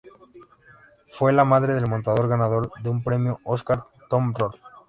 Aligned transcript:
Fue 1.05 1.31
la 1.31 1.45
madre 1.45 1.75
del 1.75 1.85
montador 1.85 2.27
ganador 2.27 2.71
de 2.81 2.89
un 2.89 3.03
Premio 3.03 3.39
Oscar 3.43 3.83
Tom 4.09 4.33
Rolf. 4.33 4.55